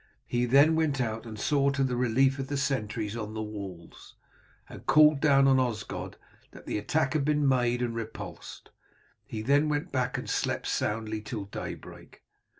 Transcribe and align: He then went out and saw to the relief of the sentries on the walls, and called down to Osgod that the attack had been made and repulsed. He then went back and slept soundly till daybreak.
He 0.25 0.45
then 0.45 0.75
went 0.75 0.99
out 0.99 1.27
and 1.27 1.39
saw 1.39 1.69
to 1.69 1.83
the 1.83 1.95
relief 1.95 2.39
of 2.39 2.47
the 2.47 2.57
sentries 2.57 3.15
on 3.15 3.35
the 3.35 3.43
walls, 3.43 4.15
and 4.67 4.87
called 4.87 5.19
down 5.19 5.45
to 5.45 5.51
Osgod 5.61 6.17
that 6.49 6.65
the 6.65 6.79
attack 6.79 7.13
had 7.13 7.23
been 7.23 7.47
made 7.47 7.83
and 7.83 7.93
repulsed. 7.93 8.71
He 9.27 9.43
then 9.43 9.69
went 9.69 9.91
back 9.91 10.17
and 10.17 10.27
slept 10.27 10.65
soundly 10.65 11.21
till 11.21 11.45
daybreak. 11.45 12.23